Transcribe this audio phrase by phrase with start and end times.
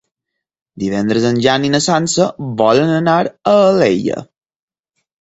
[0.83, 2.29] Divendres en Jan i na Sança
[2.65, 4.29] volen anar a Alella.